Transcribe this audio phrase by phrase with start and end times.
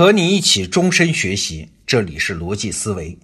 [0.00, 3.18] 和你一起终身学习，这里是逻辑思维。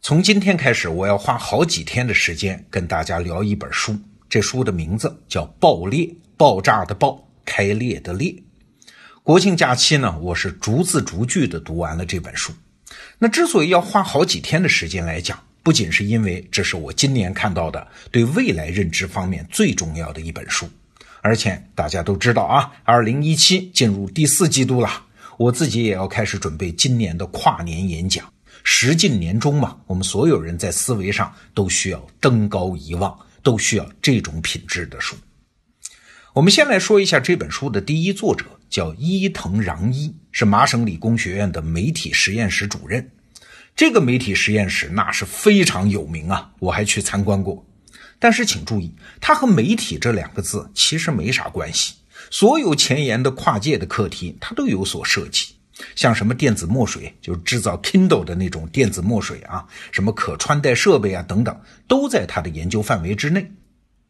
[0.00, 3.94] 从今天开始，我要花好几天的时间跟大家聊一本书。
[4.30, 6.06] 这书的名字叫《爆裂》，
[6.38, 8.34] 爆炸的爆，开裂的裂。
[9.22, 12.50] 国庆假期呢，我是逐字逐句的读完了这本书。
[13.18, 20.66] 那之所以要花好几天的时间来讲，不仅是因为这是我今年看到的对未来认知方面最重要的一本书，
[21.20, 25.08] 而且大家都知道啊，二零一七进入第四季度了。
[25.38, 28.32] 我自己也要开始准备今年的跨年演讲，
[28.62, 35.16] 时近年终嘛，我们所有人在思维上都需要登高一望，都需要这种品质的书。
[36.34, 43.10] 我们先来说一下这本书的第一作者，叫伊藤穰一，是麻省理工学院的媒体实验室主任。
[43.74, 47.64] 这个媒体实验室那是非常有名啊，我还去参观过。
[48.18, 51.94] 但是请注意，它和媒体这两个字其实没啥关系。
[52.30, 55.54] 所有前沿的跨界的课题，它都有所涉及，
[55.94, 63.50] 像什么电子墨水，就是制造 Kindle 的那种电子墨水啊，什么可穿戴设备啊等等，都在他的研究范围之内。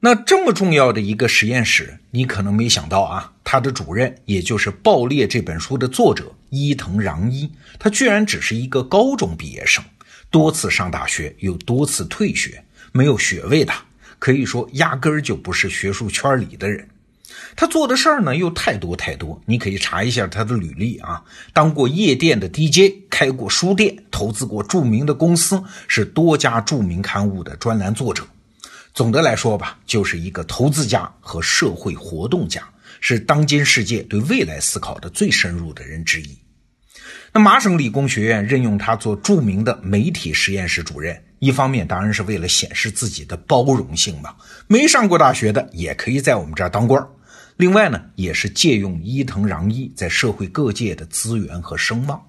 [0.00, 9.84] 那这么重要的一个实验室，你可能没想到啊，它的主任，也就是《爆裂》这本书的作者伊藤穰一，他居然只是一个高中毕业生，
[10.30, 13.72] 多次上大学又多次退学，没有学位的，
[14.20, 16.88] 可以说压根儿就不是学术圈里的人。
[17.56, 21.22] 他做的事儿呢又太多太多，你可以查一下他的履历啊。
[21.52, 28.24] 当过夜店的 DJ，开过书店，投资过著名的公司，是多家著名刊物的专栏作者。
[28.94, 32.62] 总的来说吧，就是一个投资家和社会活动家，
[33.00, 36.36] 是当今世界对未来思考的最深入的人之一。
[37.32, 44.34] 那麻省理工学院任用他做著名的媒体实验室主任，一方面当然是为了显示自己的包容性嘛，
[44.66, 47.06] 没上过大学的也可以在我们这儿当官。
[47.58, 52.24] 另外呢，也是借用伊藤穰一在社会各界的资源和声望。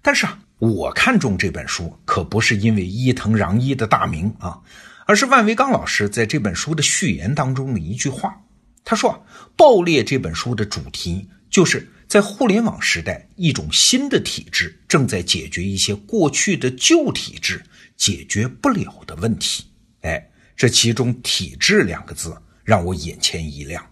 [0.00, 4.58] 但是啊，我看中这本书可不是因为伊藤穰一的大名啊，
[5.04, 8.34] 而是万维刚老师在这本书的序言当中的一句话。
[8.82, 9.20] 他说啊，
[9.54, 17.62] 《爆裂》这本书的主题就是在互联网时代，一种新的体制正在解决一些过去的旧体制
[17.98, 19.66] 解决不了的问题。
[20.00, 20.26] 哎，
[20.56, 22.34] 这其中“体制”两个字
[22.64, 23.86] 让我眼前一亮。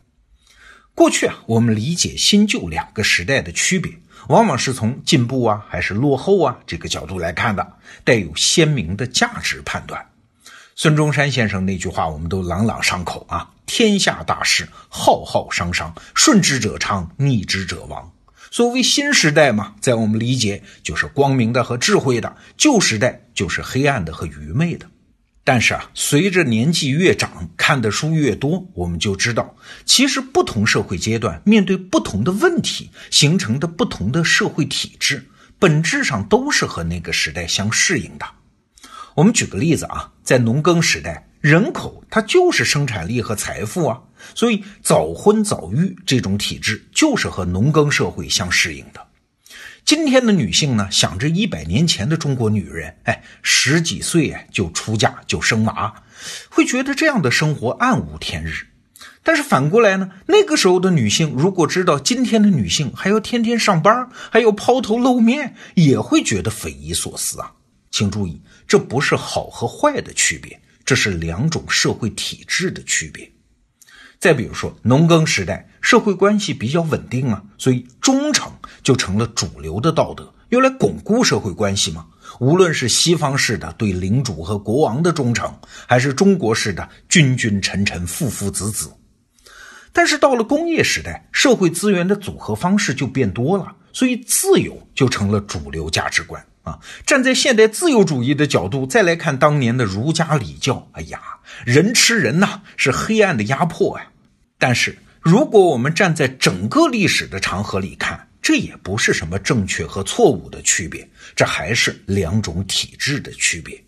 [1.00, 3.90] 过去啊，我们理解新旧两个时代的区别，
[4.28, 7.66] 往往是从进步啊还是落后啊这个角度来看的，
[8.04, 10.10] 带有鲜明的价值判断。
[10.76, 18.12] 孙中山先生那句话，我们都朗朗上口啊：“天下大事，浩浩汤汤，顺之者昌，逆之者亡。”
[18.52, 24.84] 所谓新时代嘛，在我们理解就是光明的和智慧的，旧时代就是黑暗的和愚昧的。
[25.42, 35.26] 但是啊，随着年纪越长，看的书越多，我们就知道，其实不同社会阶段面对不同的问题，形成的不同的社会体制，
[35.58, 38.26] 本质上都是和那个时代相适应的。
[39.14, 44.00] 我们举个例子啊，在农耕时代，人口它就是生产力和财富啊，
[44.34, 49.04] 所以早婚早育这种体制就是和农耕社会相适应的。
[49.90, 56.04] 今天的女性呢，想着一百年前的中国女人，哎，十几岁哎就出嫁就生娃，
[56.48, 58.68] 会觉得这样的生活暗无天日。
[59.24, 67.54] 但是反过来呢，那个时候的女性如果知道今天的女性还要天天上班，还要抛头露面，也会觉得匪夷所思啊。
[67.90, 73.32] 请注意，这不是好和坏的区别，这是两种社会体制的区别。
[74.20, 78.52] 再比如说，农耕时代社会关系比较稳定啊，所以忠诚
[78.90, 82.06] 就成了主流的道德，用来巩固社会关系嘛。
[82.40, 85.48] 无论是西方式的对领主和国王的忠诚，
[85.86, 88.92] 还是中国式的君君臣臣父父子子。
[89.92, 96.76] 但是到了工业时代，社会资源的组合方式就变多了，所以自由就成了主流价值观啊。
[97.06, 101.20] 站在现代自由主义的角度再来看当年的儒家礼教，哎呀，
[101.64, 104.06] 人吃人呐，是黑暗的压迫呀。
[104.58, 113.80] 但是，如果我们站在整个历史的长河里看，这也不是什么正确和错误的区别，这还是两种体制的区别。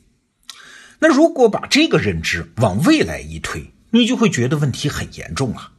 [1.01, 5.73] 那如果把这个认知往未来一推，你就会觉得问题很严重了。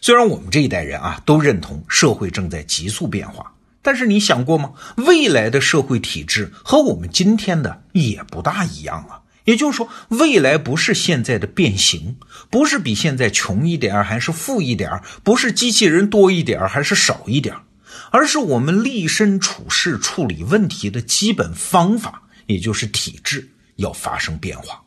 [0.00, 4.72] 虽然我们这一代人啊都认同社会正在急速变化，但是你想过吗？
[4.96, 9.22] 未来的社会体制和我们今天的也不大一样啊。
[9.44, 12.16] 也就是说，未来不是现在的变形，
[12.50, 17.54] 不是比现在穷一点还是富一点不是机器人多一点还是少一点
[18.10, 24.82] 而是我们立身处世、处理问题的基本方法，也就是体制要发生变化。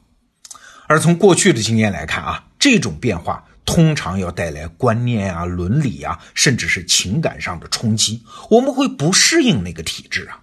[0.87, 10.39] 而从过去的经验来看啊，这种变化通常要带来观念啊、伦理啊，甚至是情感上的冲击，我们会不适应那个体制啊。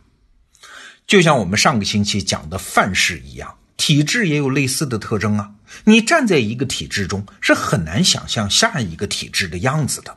[1.06, 5.50] 就像我们上个星期讲的范式一样，体制也有类似的特征啊。
[5.84, 10.17] 你站在一个体制中，是很难想象下一个体制的样子的。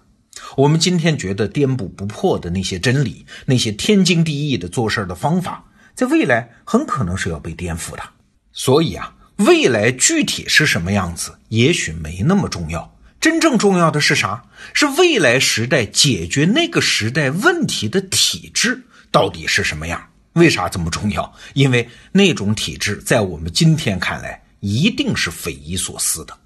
[0.57, 5.63] 我们今天觉得颠扑不破的那些真理，那些天经地义的做事的方法，
[5.94, 8.04] 在未来很可能是要被颠覆的。
[8.51, 12.96] 所以啊，未来具体是什么样子，也许没那么重要。
[13.22, 14.44] 真正重要的是啥？
[14.74, 18.81] 是未来时代解决那个时代问题的体制
[19.12, 20.02] 到底是什么样？
[20.34, 21.31] 为啥这么重要？
[21.54, 26.38] 因为那种体制在我们今天看来一定是匪夷所思的。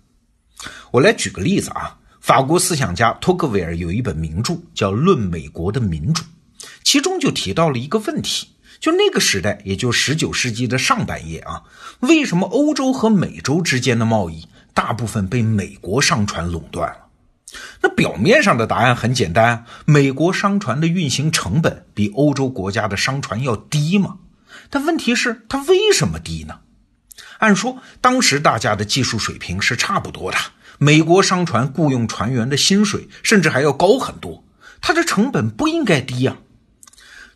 [0.91, 1.97] 我来举个例子啊。
[2.23, 6.23] 法国思想家托克维尔有一本名著叫《论美国的民主》，
[6.81, 8.47] 其中就提到了一个问题：
[8.79, 11.63] 就那个时代，也就十九世纪的上半叶啊，
[11.99, 17.07] 为什么欧洲和美洲之间的贸易大部分被美国商船垄断了？
[17.81, 24.19] 那表面上的答案很简单，美国商船的运行成本比欧洲国家的商船要低嘛。
[24.69, 26.61] 但问题是，它为什么低呢？
[27.43, 30.37] 按说当时大家的技术水平是差不多的。
[30.77, 34.45] 美国商船雇佣船员的薪水甚至还要高很多，
[34.79, 36.37] 它的成本不应该低呀。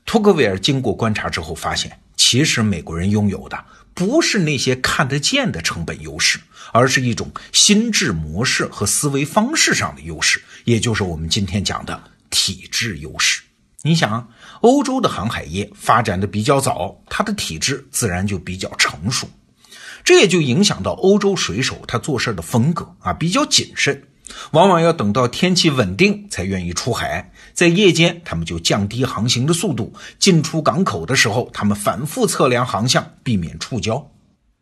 [0.06, 3.62] 托克维尔经过观察之后发现，其实美国人拥有的
[3.94, 6.40] 不是那些看得见的成本优势，
[6.72, 13.42] 而是一种心智模式和思维方式上的优势，也就是我们今天讲的体制优势。
[13.82, 14.30] 你想，
[14.62, 19.30] 欧洲的航海业发展的比较早，它的体制自然就比较成熟。
[20.08, 24.04] 这也就影响到欧洲水手他做事的风格啊，比较谨慎，
[24.52, 27.34] 往往要等到天气稳定才愿意出海。
[27.54, 34.06] 在夜间，他们就降低航行的速度；进出港口的时候，他们反复测量航向，避免触礁。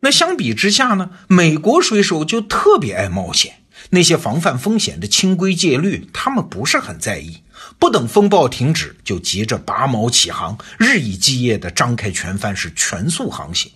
[0.00, 7.44] 那相比之下呢，美国水手就特别爱冒险，那些防范风险的清规戒律，他们不是很在意，
[7.78, 13.70] 不等风暴停止，就急着拔锚起航，日以继夜地张开全帆，是全速航行。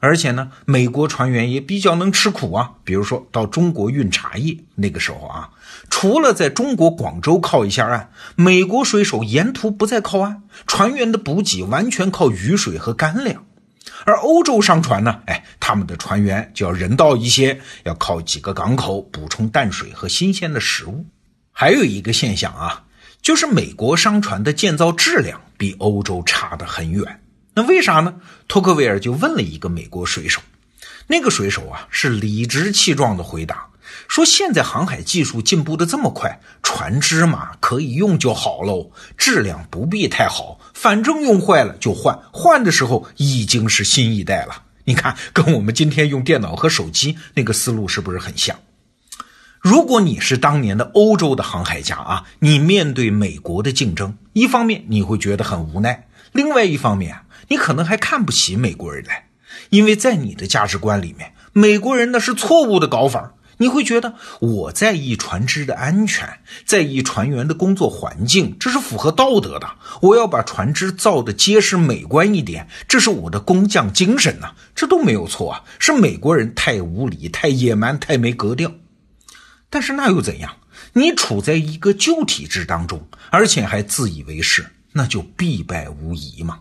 [0.00, 2.72] 而且呢，美国船员也比较能吃苦啊。
[2.82, 5.50] 比如说到中国运茶叶，那个时候啊，
[5.90, 13.44] 除了在中国广州靠一下岸，美国水手沿途不再靠岸，船员的补给完全靠雨水和干粮。
[14.06, 21.04] 而欧洲商船呢，哎，他们的船员就要人道一些，要靠几个港口补充淡水和新鲜的食物。
[21.52, 22.84] 还有一个现象啊，
[23.20, 27.20] 就是美国商船的建造质量比欧洲差得很远。
[27.60, 28.14] 那为啥呢？
[28.48, 30.40] 托克维尔就问了一个美国水手，
[31.06, 33.66] 那个水手啊是理直气壮的回答
[34.08, 44.62] 说：“现在航海技术进步的这么快，船只嘛可以用就好喽，质量不必太好，反正用坏了就换，换的时候已经是新一代了。
[44.84, 48.56] 你看，跟我们今天用电脑和手机那个思路是不是很像？
[49.60, 57.14] 如果你是当年的欧洲的航海家啊，你面对美国的竞争，一方面你会觉得很无奈，另外一方面。”
[57.50, 59.26] 你可能还看不起美国人来，
[59.70, 63.34] 因为在你的价值观里面，美国人那是错误的搞法。
[63.58, 69.68] 你会觉得我在意船只的安全，在意船员的工作环境，这是符合道德的。
[70.00, 75.64] 我要把船只造的结实美观一点，这是我的工匠精神呐，这都没有错啊。
[75.78, 78.72] 是美国人太无理、太野蛮、太没格调。
[79.68, 80.56] 但是那又怎样？
[80.94, 86.60] 你处在一个旧体制当中，而且还自以为是，那就必败无疑嘛。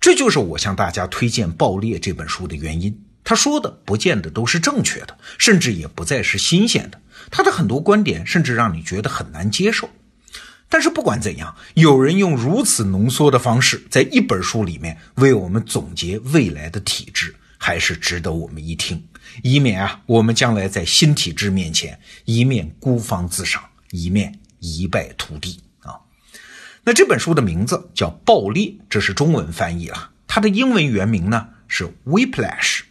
[0.00, 3.02] 这就是我向大家推荐《爆裂》这本书的原因。
[3.24, 7.00] 他说的不见得都是正确的，甚至也不再是新鲜的。
[7.30, 9.90] 他的很多观点甚至让你觉得很难接受。
[10.68, 19.02] 但是不管怎样，有人用如此浓缩的方式，在一本书里面为我们总结未来的体制，还是值得我们一听，
[19.42, 25.60] 以免啊，我们将来在新体制面前，一面孤芳自赏，一面一败涂地。
[26.88, 30.12] 那这本书的名字叫《爆裂》，这是中文翻译啊。
[30.28, 32.82] 它的英文原名呢是 Whiplash，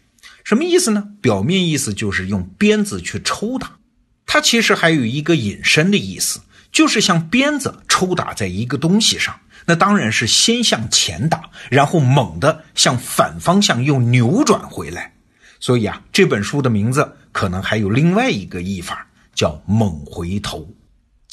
[0.44, 1.12] 什么意思呢？
[1.22, 3.78] 表面意思就是用鞭子去抽打，
[4.26, 6.42] 它其实还有一个引申的意思，
[6.74, 9.34] 就是像鞭子抽打在一个东西上，
[9.66, 15.14] 那当然是先向前打，然后猛地向反方向又扭转回来。
[15.62, 20.75] 所以啊，这本书的名字可能还有另外一个译法，叫猛回头。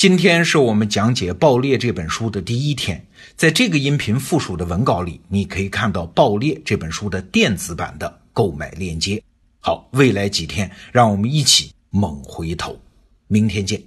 [0.03, 3.07] 今天是我们讲解《爆裂》这本书的第一天，
[3.37, 9.23] 在这个音频附属的文稿里，你可以看到《爆裂》这本书的电子版的购买链接。
[9.61, 12.77] 好，未来几天，让我们一起猛回头，
[13.29, 13.81] 明天见。